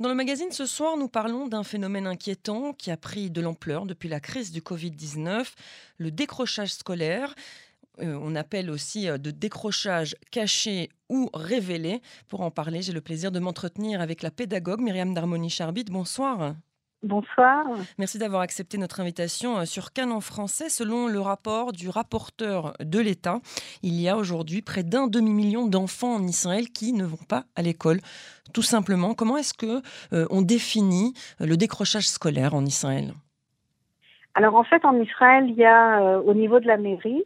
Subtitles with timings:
[0.00, 3.86] Dans le magazine ce soir, nous parlons d'un phénomène inquiétant qui a pris de l'ampleur
[3.86, 5.52] depuis la crise du Covid-19,
[5.98, 7.34] le décrochage scolaire.
[8.00, 12.00] Euh, on appelle aussi euh, de décrochage caché ou révélé.
[12.26, 15.84] Pour en parler, j'ai le plaisir de m'entretenir avec la pédagogue Myriam Darmoni-Charbit.
[15.84, 16.54] Bonsoir.
[17.02, 17.64] Bonsoir.
[17.98, 20.68] Merci d'avoir accepté notre invitation euh, sur Canon français.
[20.68, 23.40] Selon le rapport du rapporteur de l'État,
[23.82, 27.62] il y a aujourd'hui près d'un demi-million d'enfants en Israël qui ne vont pas à
[27.62, 27.98] l'école.
[28.54, 33.14] Tout simplement, comment est-ce que euh, on définit euh, le décrochage scolaire en Israël?
[34.34, 37.24] Alors en fait, en Israël, il y a au niveau de la mairie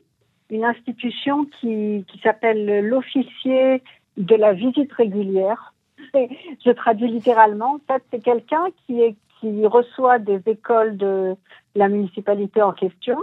[0.49, 3.83] une institution qui, qui s'appelle l'officier
[4.17, 5.75] de la visite régulière.
[6.15, 7.75] Je traduis littéralement.
[7.75, 11.37] En fait, c'est quelqu'un qui est qui reçoit des écoles de
[11.75, 13.19] la municipalité en question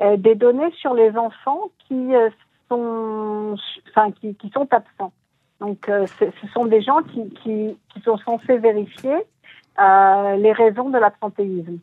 [0.00, 2.30] euh, des données sur les enfants qui euh,
[2.68, 3.56] sont,
[3.88, 5.12] enfin, qui, qui, sont absents.
[5.60, 9.16] Donc, euh, ce sont des gens qui, qui, qui sont censés vérifier
[9.80, 11.78] euh, les raisons de l'absentéisme.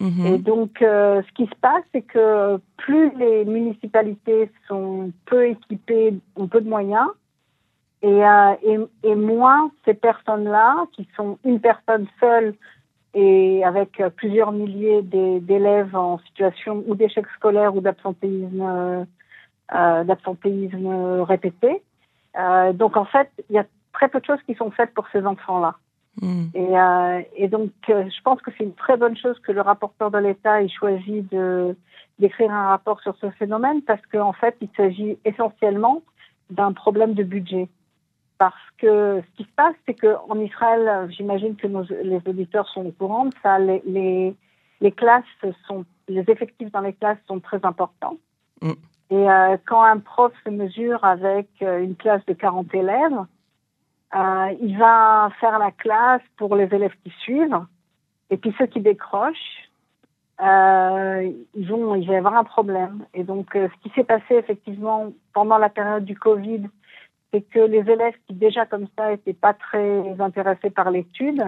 [0.00, 0.26] Mhm.
[0.26, 6.14] Et donc, euh, ce qui se passe, c'est que plus les municipalités sont peu équipées,
[6.36, 7.08] ont peu de moyens,
[8.02, 8.20] et,
[8.62, 12.54] et, et moins ces personnes-là, qui sont une personne seule
[13.14, 19.04] et avec euh, plusieurs milliers d'élèves en situation ou d'échec scolaire ou d'absentéisme euh,
[19.74, 21.82] euh, d'absentéisme répété.
[22.38, 25.06] Euh, donc en fait, il y a très peu de choses qui sont faites pour
[25.12, 25.76] ces enfants-là.
[26.20, 26.44] Mm.
[26.54, 30.10] Et, euh, et, donc je pense que c'est une très bonne chose que le rapporteur
[30.10, 31.76] de l'État ait choisi de
[32.20, 36.02] d'écrire un rapport sur ce phénomène parce qu'en en fait, il s'agit essentiellement
[36.50, 37.68] d'un problème de budget
[38.38, 42.86] parce que ce qui se passe, c'est qu'en Israël, j'imagine que nos, les auditeurs sont
[42.86, 44.34] au courant ça, les, les,
[44.80, 45.24] les, classes
[45.66, 48.16] sont, les effectifs dans les classes sont très importants.
[48.60, 48.72] Mm.
[49.10, 53.24] Et euh, quand un prof se mesure avec euh, une classe de 40 élèves,
[54.14, 57.60] euh, il va faire la classe pour les élèves qui suivent,
[58.30, 59.70] et puis ceux qui décrochent,
[60.40, 63.04] euh, ils vont, il va y avoir un problème.
[63.14, 66.62] Et donc, ce qui s'est passé effectivement pendant la période du Covid,
[67.34, 71.42] c'est que les élèves qui déjà comme ça n'étaient pas très intéressés par l'étude,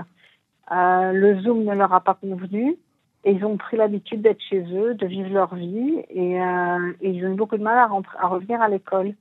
[0.72, 2.76] euh, le Zoom ne leur a pas convenu
[3.24, 7.10] et ils ont pris l'habitude d'être chez eux, de vivre leur vie et, euh, et
[7.10, 9.14] ils ont eu beaucoup de mal à, rentrer, à revenir à l'école.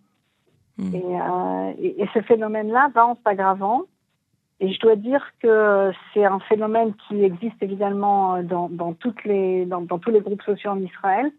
[0.77, 0.95] Mmh.
[0.95, 3.83] Et, euh, et, et, ce phénomène-là va en s'aggravant.
[4.59, 9.65] Et je dois dire que c'est un phénomène qui existe évidemment dans, dans, toutes les,
[9.65, 11.31] dans, dans tous les groupes sociaux en Israël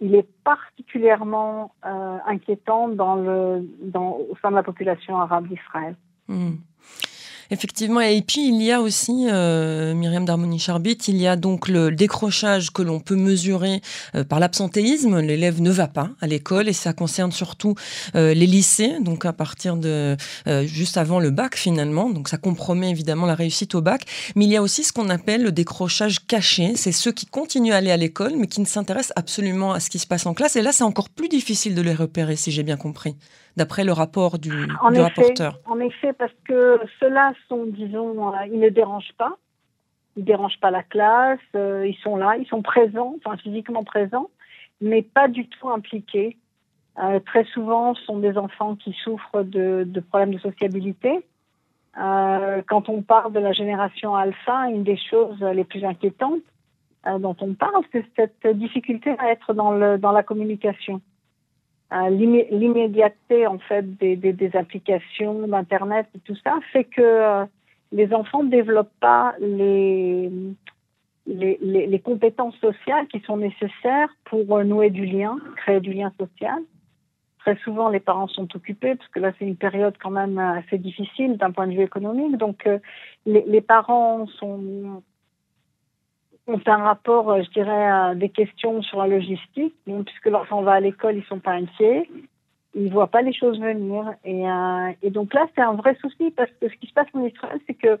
[0.00, 5.96] il est particulièrement euh, inquiétant dans le, dans, au sein de la population arabe d'Israël.
[6.28, 6.52] Mmh.
[7.50, 11.90] Effectivement, et puis il y a aussi, euh, Myriam Darmoni-Charbit, il y a donc le
[11.90, 13.80] décrochage que l'on peut mesurer
[14.14, 15.20] euh, par l'absentéisme.
[15.20, 17.74] L'élève ne va pas à l'école et ça concerne surtout
[18.14, 20.16] euh, les lycées, donc à partir de
[20.46, 22.10] euh, juste avant le bac finalement.
[22.10, 24.04] Donc ça compromet évidemment la réussite au bac.
[24.36, 26.76] Mais il y a aussi ce qu'on appelle le décrochage caché.
[26.76, 29.90] C'est ceux qui continuent à aller à l'école mais qui ne s'intéressent absolument à ce
[29.90, 30.56] qui se passe en classe.
[30.56, 33.16] Et là, c'est encore plus difficile de les repérer, si j'ai bien compris
[33.56, 35.58] d'après le rapport du, en du effet, rapporteur.
[35.66, 39.36] En effet, parce que ceux-là sont, disons, euh, ils ne dérangent pas.
[40.16, 43.82] Ils ne dérangent pas la classe, euh, ils sont là, ils sont présents, enfin physiquement
[43.82, 44.30] présents,
[44.80, 46.36] mais pas du tout impliqués.
[47.00, 51.26] Euh, très souvent, ce sont des enfants qui souffrent de, de problèmes de sociabilité.
[52.00, 56.42] Euh, quand on parle de la génération alpha, une des choses les plus inquiétantes
[57.18, 61.02] dont on parle, c'est cette difficulté à être dans, le, dans la communication
[62.10, 67.44] l'immédiateté en fait des, applications d'internet et tout ça fait que euh,
[67.92, 70.30] les enfants ne développent pas les,
[71.26, 76.60] les, compétences sociales qui sont nécessaires pour euh, nouer du lien, créer du lien social.
[77.38, 80.78] Très souvent, les parents sont occupés parce que là, c'est une période quand même assez
[80.78, 82.36] difficile d'un point de vue économique.
[82.38, 82.78] Donc, euh,
[83.26, 85.02] les parents sont
[86.46, 89.74] ont un rapport, euh, je dirais, à des questions sur la logistique.
[89.86, 92.08] Donc, puisque l'enfant va à l'école, ils sont pas inquiets.
[92.74, 94.14] Ils voient pas les choses venir.
[94.24, 97.06] Et, euh, et donc là, c'est un vrai souci parce que ce qui se passe
[97.14, 97.98] en Israël, c'est que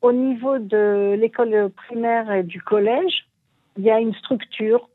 [0.00, 3.26] au niveau de l'école primaire et du collège,
[3.76, 4.88] il y a une structure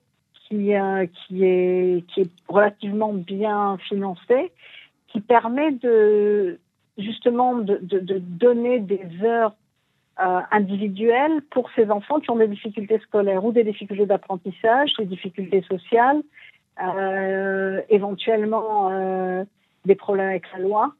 [0.47, 4.51] qui, euh, qui, est, qui est relativement bien financée,
[5.07, 6.59] qui permet de
[6.97, 9.53] justement de, de, de donner des heures
[10.19, 15.05] euh, individuelle pour ces enfants qui ont des difficultés scolaires ou des difficultés d'apprentissage, des
[15.05, 16.21] difficultés sociales,
[16.81, 19.43] euh, éventuellement euh,
[19.85, 20.93] des problèmes avec la loi.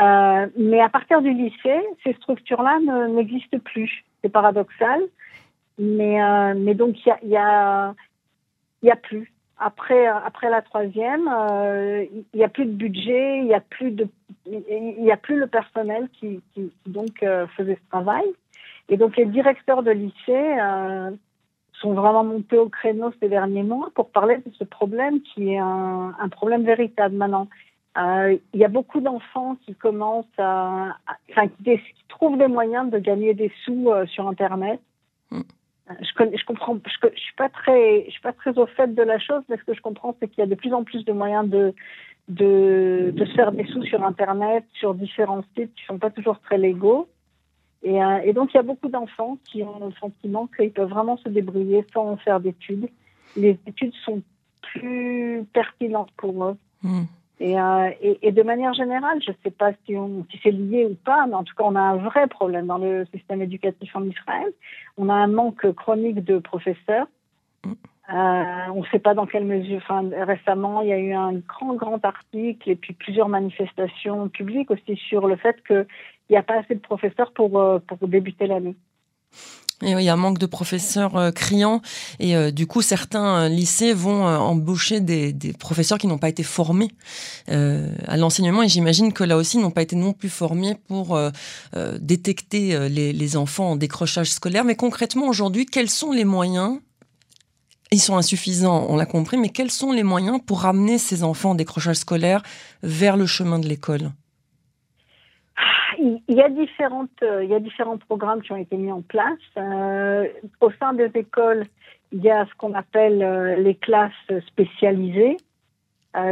[0.00, 4.04] Euh, mais à partir du lycée, ces structures-là n'existent plus.
[4.22, 5.00] C'est paradoxal,
[5.78, 7.94] mais, euh, mais donc il y a, y, a,
[8.82, 9.32] y a plus.
[9.58, 11.28] Après, après la troisième,
[12.12, 14.08] il n'y a plus de budget, il n'y a plus de,
[14.46, 16.40] il y a plus le personnel qui,
[16.86, 17.24] donc
[17.56, 18.24] faisait ce travail.
[18.88, 20.56] Et donc les directeurs de lycée
[21.80, 25.58] sont vraiment montés au créneau ces derniers mois pour parler de ce problème qui est
[25.58, 27.48] un, problème véritable maintenant.
[27.96, 30.96] Euh, il y a beaucoup d'enfants qui commencent à,
[31.64, 34.80] qui, trouvent des moyens de gagner des sous euh, sur Internet.
[36.00, 39.18] Je, je comprends, je, suis pas très, je suis pas très au fait de la
[39.18, 41.12] chose, mais ce que je comprends, c'est qu'il y a de plus en plus de
[41.12, 41.74] moyens de,
[42.28, 46.58] de, se faire des sous sur Internet, sur différents sites qui sont pas toujours très
[46.58, 47.08] légaux.
[47.82, 50.88] Et, euh, et donc, il y a beaucoup d'enfants qui ont le sentiment qu'ils peuvent
[50.88, 52.88] vraiment se débrouiller sans faire d'études.
[53.36, 54.22] Les études sont
[54.62, 56.56] plus pertinentes pour eux.
[56.82, 57.04] Mm.
[57.40, 60.50] Et, euh, et, et, de manière générale, je ne sais pas si, on, si c'est
[60.50, 63.42] lié ou pas, mais en tout cas, on a un vrai problème dans le système
[63.42, 64.52] éducatif en Israël.
[64.96, 67.06] On a un manque chronique de professeurs.
[67.64, 67.72] Mm.
[68.10, 69.76] Euh, on ne sait pas dans quelle mesure.
[69.76, 74.70] Enfin, récemment, il y a eu un grand, grand article et puis plusieurs manifestations publiques
[74.70, 75.86] aussi sur le fait qu'il
[76.30, 78.74] n'y a pas assez de professeurs pour, euh, pour débuter l'année.
[79.82, 81.80] Et il y a un manque de professeurs euh, criants.
[82.18, 86.28] Et euh, du coup certains euh, lycées vont embaucher des, des, professeurs qui n'ont pas
[86.28, 86.90] été formés
[87.48, 88.62] à l'enseignement.
[88.62, 91.18] Et j'imagine que là aussi n'ont pas été non plus formés pour
[92.00, 94.64] détecter les, les, enfants en décrochage scolaire.
[94.64, 96.78] Mais concrètement aujourd'hui, quels sont les moyens?
[97.90, 101.50] Ils sont insuffisants, on l'a compris, mais quels sont les moyens pour ramener ces enfants
[101.50, 102.42] en décrochage scolaire
[102.82, 104.12] vers le chemin de l'école?
[105.98, 109.02] Il y a différentes, euh, il y a différents programmes qui ont été mis en
[109.02, 109.38] place.
[109.56, 110.26] Euh,
[110.60, 111.64] au sein des écoles,
[112.12, 114.12] il y a ce qu'on appelle euh, les classes
[114.46, 115.36] spécialisées,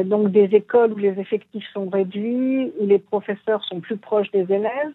[0.04, 4.52] donc des écoles où les effectifs sont réduits, où les professeurs sont plus proches des
[4.52, 4.92] élèves.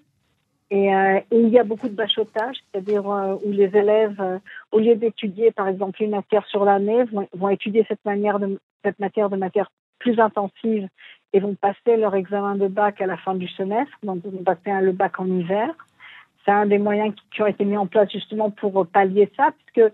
[0.69, 4.21] Et, euh, il y a beaucoup de bachotage, c'est-à-dire où les élèves,
[4.73, 8.01] au lieu d'étudier par exemple une matière sur l'année, vont, étudier cette,
[8.83, 10.89] cette matière de matière plus intensive
[11.33, 14.43] et vont passer leur examen de bac à la fin du semestre, donc ils vont
[14.43, 15.69] passer le bac en hiver.
[16.43, 19.93] C'est un des moyens qui, ont été mis en place justement pour pallier ça, puisque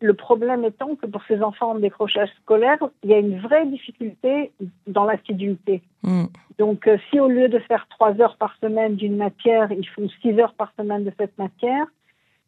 [0.00, 3.66] le problème étant que pour ces enfants en décrochage scolaire, il y a une vraie
[3.66, 4.50] difficulté
[4.86, 5.82] dans l'assiduité.
[6.02, 6.24] Mm.
[6.58, 10.08] Donc, euh, si au lieu de faire trois heures par semaine d'une matière, ils font
[10.22, 11.86] six heures par semaine de cette matière,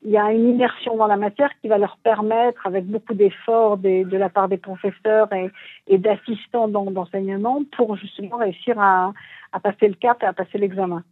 [0.07, 3.77] il y a une immersion dans la matière qui va leur permettre, avec beaucoup d'efforts
[3.77, 5.51] de la part des professeurs et,
[5.89, 9.13] et d'assistants d'enseignement, pour justement réussir à,
[9.53, 11.03] à, passer le cap et à passer l'examen.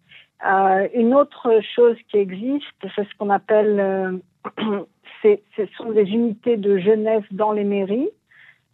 [0.46, 2.64] Euh, une autre chose qui existe,
[2.94, 4.84] c'est ce qu'on appelle, euh,
[5.56, 8.10] ce sont des unités de jeunesse dans les mairies.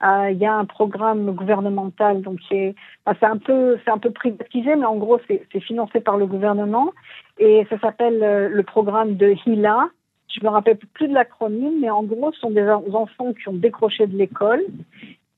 [0.03, 2.75] Euh, il y a un programme gouvernemental, donc c'est
[3.07, 6.93] un peu, c'est un peu privatisé, mais en gros c'est financé par le gouvernement
[7.39, 9.91] et ça s'appelle euh, le programme de HILA,
[10.31, 13.55] je me rappelle plus de l'acronyme, mais en gros, ce sont des enfants qui ont
[13.55, 14.63] décroché de l'école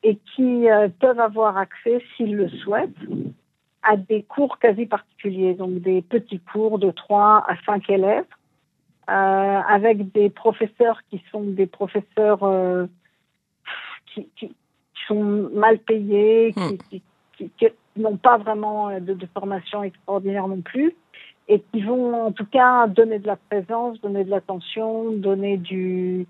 [0.03, 2.91] et qui euh, peuvent avoir accès, s'ils le souhaitent,
[3.83, 8.25] à des cours quasi particuliers, donc des petits cours de 3 à 5 élèves,
[9.09, 12.87] euh, avec des professeurs qui sont des professeurs euh,
[14.15, 14.55] qui, qui,
[15.09, 16.55] sont mal payés,
[16.91, 17.03] qui,
[17.41, 17.49] hmm.
[17.59, 17.67] qui
[17.97, 20.94] n'ont pas vraiment de, de, formation extraordinaire non plus,
[21.49, 26.27] et qui vont en tout cas donner de la présence, donner de l'attention, donner du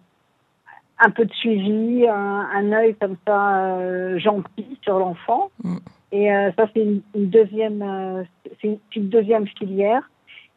[0.98, 5.50] un peu de suivi, un, un œil comme ça euh, gentil sur l'enfant.
[5.62, 5.76] Mm.
[6.12, 8.24] Et euh, ça c'est une, deuxième euh,
[8.60, 10.08] c'est une, deuxième filière.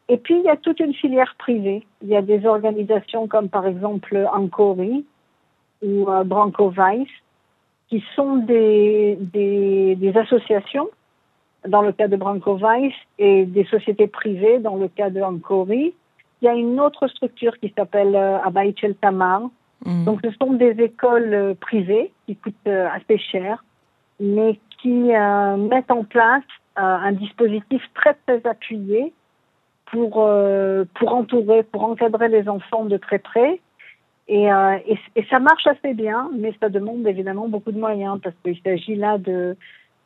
[0.08, 1.84] Et puis il y a toute une filière privée.
[2.02, 5.04] Il y a des organisations comme par exemple Ancori
[5.82, 7.08] ou Branco Vice
[7.88, 10.88] qui sont des, des, des associations
[11.68, 15.94] dans le cas de Branco Weiss et des sociétés privées dans le cas de Ancori.
[16.42, 18.38] Il y a une autre structure qui s'appelle euh,
[18.82, 19.42] El Tamar.
[19.84, 20.04] Mm.
[20.04, 23.64] Donc, ce sont des écoles euh, privées qui coûtent euh, assez cher,
[24.20, 26.44] mais qui euh, mettent en place
[26.78, 29.14] un dispositif très, très appuyé
[29.86, 30.28] pour,
[30.94, 33.60] pour entourer, pour encadrer les enfants de très près.
[34.28, 38.36] Et, et, et, ça marche assez bien, mais ça demande évidemment beaucoup de moyens parce
[38.44, 39.56] qu'il s'agit là de,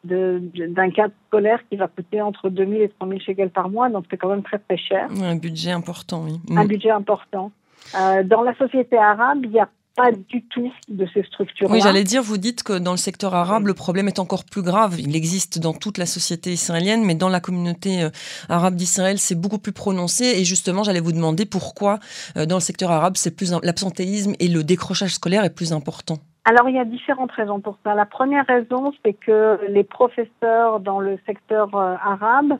[0.05, 4.17] d'un cadre scolaire qui va coûter entre 2000 et 3000 shekels par mois, donc c'est
[4.17, 5.09] quand même très très cher.
[5.23, 6.41] Un budget important, oui.
[6.55, 6.69] Un mm.
[6.69, 7.53] budget important.
[7.99, 11.69] Euh, dans la société arabe, il n'y a pas du tout de ces structures.
[11.71, 14.63] Oui, j'allais dire, vous dites que dans le secteur arabe, le problème est encore plus
[14.63, 15.01] grave.
[15.01, 18.11] Il existe dans toute la société israélienne, mais dans la communauté euh,
[18.49, 20.25] arabe d'Israël, c'est beaucoup plus prononcé.
[20.25, 21.99] Et justement, j'allais vous demander pourquoi
[22.37, 26.19] euh, dans le secteur arabe, c'est plus l'absentéisme et le décrochage scolaire est plus important.
[26.45, 27.95] Alors, il y a différentes raisons pour ça.
[27.95, 32.55] La première raison, c'est que les professeurs dans le secteur euh, arabe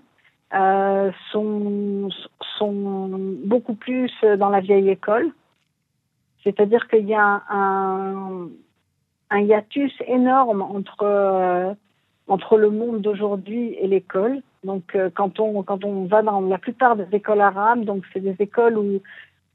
[0.53, 2.11] euh, sont,
[2.59, 5.31] sont beaucoup plus dans la vieille école.
[6.45, 8.49] C'est-à-dire qu'il y a un,
[9.31, 11.77] un hiatus énorme entre
[12.29, 14.41] entre le monde d'aujourd'hui et l'école.
[14.63, 18.37] Donc, quand on quand on va dans la plupart des écoles arabes, donc c'est des
[18.39, 19.01] écoles où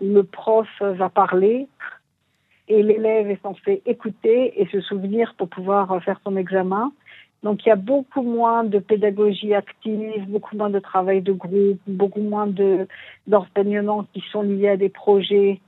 [0.01, 1.67] le prof va parler
[2.67, 6.91] et l'élève est censé écouter et se souvenir pour pouvoir faire son examen.
[7.43, 11.79] Donc il y a beaucoup moins de pédagogie active, beaucoup moins de travail de groupe,
[11.85, 12.87] beaucoup moins de
[13.27, 15.61] d'enseignements qui sont liés à des projets.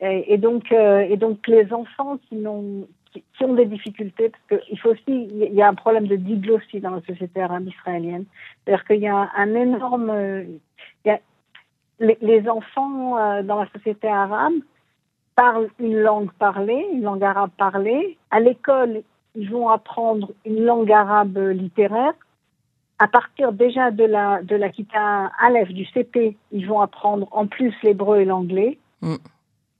[0.00, 4.78] Et, donc euh, et donc les enfants qui n'ont qui, ont des difficultés parce qu'il
[4.80, 8.24] faut aussi il y a un problème de diglossie dans la société arabe israélienne.
[8.64, 10.12] C'est-à-dire qu'il y a un énorme
[11.04, 11.20] il y a,
[12.00, 14.54] les, les enfants euh, dans la société arabe
[15.34, 18.18] parlent une langue parlée, une langue arabe parlée.
[18.30, 19.02] À l'école,
[19.34, 22.12] ils vont apprendre une langue arabe littéraire.
[22.98, 27.46] À partir déjà de la de la Kita Aleph du CP, ils vont apprendre en
[27.46, 28.78] plus l'hébreu et l'anglais.
[29.00, 29.16] Mm.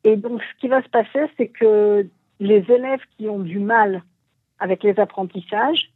[0.04, 2.06] Et donc, ce qui va se passer, c'est que
[2.40, 4.02] les élèves qui ont du mal
[4.58, 5.92] avec les apprentissages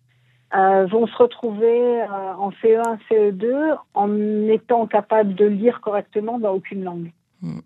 [0.55, 6.53] euh, vont se retrouver euh, en CE1, CE2 en étant capables de lire correctement dans
[6.53, 7.11] aucune langue.
[7.43, 7.59] Mm.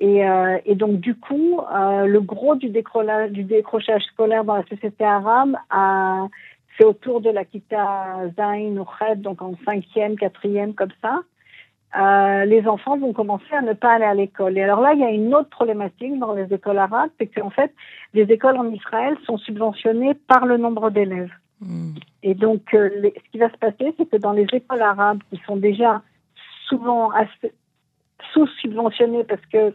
[0.00, 4.64] Et, euh, et, donc, du coup, euh, le gros du, du, décrochage scolaire dans la
[4.66, 5.56] société arabe,
[6.76, 11.20] c'est autour de la Kita Zain ou Khed, donc en cinquième, quatrième, comme ça.
[11.96, 14.58] Euh, les enfants vont commencer à ne pas aller à l'école.
[14.58, 17.50] Et alors là, il y a une autre problématique dans les écoles arabes, c'est qu'en
[17.50, 17.72] fait,
[18.14, 21.30] les écoles en Israël sont subventionnées par le nombre d'élèves.
[21.60, 21.92] Hmm.
[22.24, 25.40] Et donc, euh, ce qui va se passer, c'est que dans les écoles arabes, qui
[25.46, 26.02] sont déjà
[26.66, 27.52] souvent assez,
[28.32, 29.74] sous-subventionnés parce que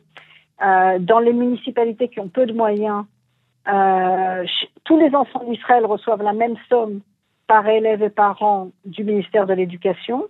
[0.62, 3.06] euh, dans les municipalités qui ont peu de moyens,
[3.68, 4.46] euh,
[4.84, 7.02] tous les enfants d'Israël reçoivent la même somme
[7.48, 10.28] par élève et par an du ministère de l'Éducation,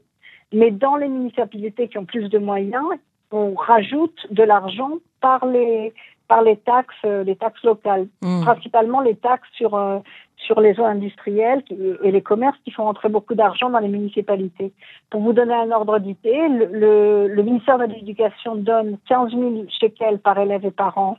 [0.54, 2.86] mais dans les municipalités qui ont plus de moyens,
[3.32, 5.94] on rajoute de l'argent par les
[6.30, 8.44] par les taxes, euh, les taxes locales, mmh.
[8.44, 10.00] principalement les taxes sur euh,
[10.38, 11.64] sur les eaux industrielles
[12.02, 14.72] et les commerces qui font entrer beaucoup d'argent dans les municipalités.
[15.10, 20.20] Pour vous donner un ordre d'idée, le, le, ministère de l'Éducation donne 15 000 shekels
[20.20, 21.18] par élève et par an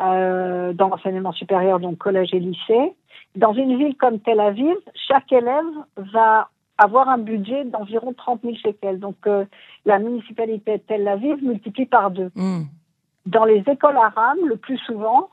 [0.00, 2.92] euh, dans l'enseignement supérieur, donc collège et lycée.
[3.36, 4.76] Dans une ville comme Tel Aviv,
[5.08, 5.64] chaque élève
[5.96, 8.98] va avoir un budget d'environ 30 000 shekels.
[8.98, 9.44] Donc euh,
[9.84, 12.30] la municipalité de Tel Aviv multiplie par deux.
[12.34, 12.64] Hmm.
[13.26, 15.28] Dans les écoles arabes, le plus souvent,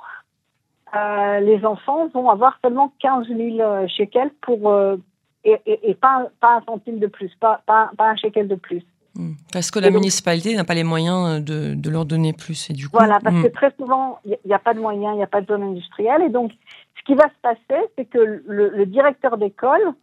[0.95, 4.97] euh, les enfants vont avoir seulement 15 000 euh, shekels pour, euh,
[5.43, 8.83] et, et, pas, pas, un centime de plus, pas, pas, pas un shekel de plus.
[9.15, 9.33] Hmm.
[9.51, 12.69] Parce que la municipalité n'a pas les moyens de, de, leur donner plus.
[12.69, 13.43] Et du coup, voilà, parce hmm.
[13.43, 15.63] que très souvent, il n'y a, pas de moyens, il n'y a pas de zone
[15.63, 16.21] industrielle.
[16.21, 16.51] Et donc,
[16.97, 19.93] ce qui va se passer, c'est que le, le directeur d'école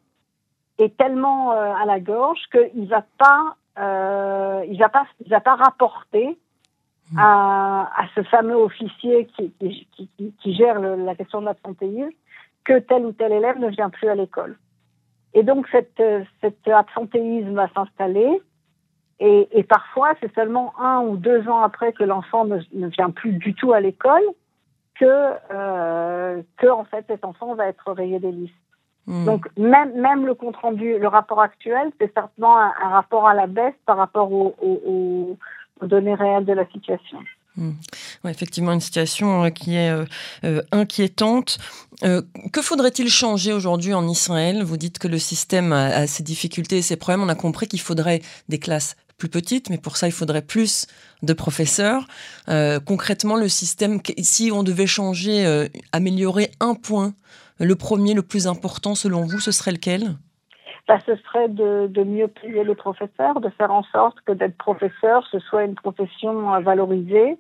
[0.79, 3.57] est tellement à la gorge qu'il ne va pas,
[4.67, 6.39] il va pas, il va pas rapporter
[7.17, 12.11] à, à, ce fameux officier qui, qui, qui, qui gère le, la question de l'absentéisme
[12.65, 14.57] que tel ou tel élève ne vient plus à l'école.
[15.35, 16.03] Et donc cette,
[16.41, 18.41] cet absentéisme va s'installer
[19.21, 23.11] et, et, parfois c'est seulement un ou deux ans après que l'enfant ne, ne, vient
[23.11, 24.23] plus du tout à l'école
[24.95, 28.55] que, euh, que en fait cet enfant va être rayé des listes.
[29.07, 29.25] Hmm.
[29.25, 33.35] Donc même, même le compte rendu, le rapport actuel, c'est certainement un, un, rapport à
[33.35, 35.37] la baisse par rapport au, au,
[35.87, 37.19] données réelles de la situation.
[37.57, 37.73] Hmm.
[38.27, 40.05] effectivement, une situation euh, qui est euh,
[40.45, 41.59] euh, inquiétante.
[42.01, 44.63] que faudrait-il changer aujourd'hui en Israël?
[44.63, 47.23] Vous dites que le système a, ses difficultés et ses problèmes.
[47.23, 50.87] On a compris qu'il faudrait des classes plus petites, mais pour ça, il faudrait plus
[51.23, 52.07] de professeurs.
[52.87, 57.13] concrètement, le système, si on devait changer, améliorer un point,
[57.59, 60.17] le premier, le plus important selon vous, ce serait lequel?
[60.91, 64.57] Bah, ce serait de, de, mieux payer les professeurs, de faire en sorte que d'être
[64.57, 67.39] professeur, ce soit une profession euh, valorisée.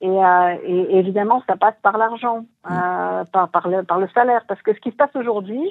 [0.00, 4.46] Et, euh, et, évidemment, ça passe par l'argent, euh, par, par, le, par le salaire.
[4.48, 5.70] Parce que ce qui se passe aujourd'hui,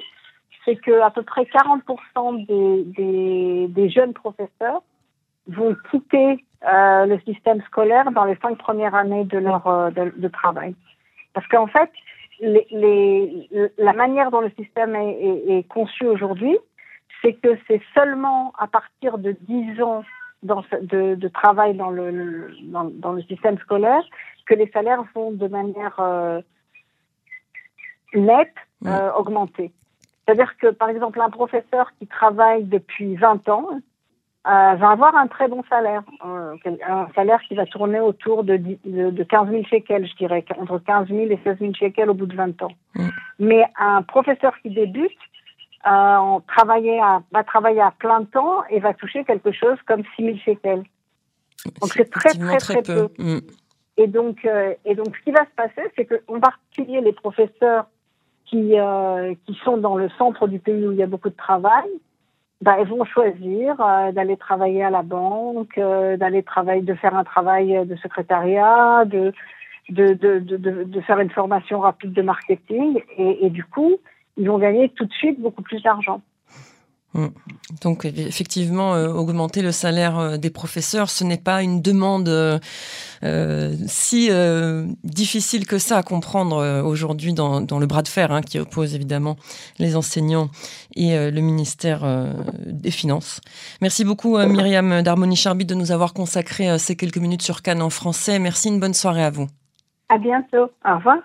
[0.64, 4.84] c'est que à peu près 40% des, des, des, jeunes professeurs
[5.48, 10.12] vont quitter euh, le système scolaire dans les cinq premières années de leur euh, de,
[10.16, 10.76] de travail.
[11.34, 11.90] Parce qu'en fait,
[12.38, 13.48] les, les,
[13.78, 16.56] la manière dont le système est, est, est conçu aujourd'hui,
[17.22, 20.04] c'est que c'est seulement à partir de 10 ans
[20.42, 24.02] dans, de, de, travail dans le, dans, dans, le système scolaire
[24.46, 26.40] que les salaires vont de manière euh,
[28.14, 28.54] nette
[28.86, 29.72] euh, augmenter.
[30.24, 33.68] C'est-à-dire que, par exemple, un professeur qui travaille depuis 20 ans
[34.46, 36.56] euh, va avoir un très bon salaire, euh,
[36.88, 40.78] un salaire qui va tourner autour de, de, de 15 000 shekels, je dirais, entre
[40.78, 42.72] 15 000 et 16 000 shekels au bout de 20 ans.
[43.38, 45.10] Mais un professeur qui débute
[45.86, 50.24] euh, travailler à, va travailler à plein temps et va toucher quelque chose comme 6
[50.24, 50.84] 000 shekels.
[51.80, 53.08] Donc c'est très, très, très, peu.
[53.18, 53.38] Mm.
[53.96, 57.86] Et, donc, euh, et donc, ce qui va se passer, c'est qu'en particulier les professeurs
[58.46, 58.74] qui,
[59.46, 61.88] qui sont dans le centre du pays où il y a beaucoup de travail,
[62.60, 63.76] bah, elles vont choisir
[64.12, 69.32] d'aller travailler à la banque, d'aller travailler, de faire un travail de secrétariat, de
[69.90, 73.98] de, de, de, de, faire une formation rapide de marketing et, et, du coup,
[74.40, 76.20] ils vont gagner tout de suite beaucoup plus d'argent.
[77.14, 77.26] Mm.
[77.82, 83.72] Donc effectivement, euh, augmenter le salaire euh, des professeurs, ce n'est pas une demande euh,
[83.86, 84.30] si
[85.04, 88.94] difficile que ça à comprendre aujourd'hui dans, dans, le bras de fer hein, qui oppose
[88.94, 89.36] évidemment
[89.78, 90.48] les enseignants
[90.94, 92.02] et le ministère
[92.64, 93.40] des Finances.
[93.82, 98.38] Merci beaucoup Myriam d'Harmonie-Charbit de nous avoir consacré ces quelques minutes sur Cannes en français.
[98.38, 99.48] Merci, une bonne soirée à vous.
[100.08, 100.70] À bientôt.
[100.84, 101.18] Au revoir.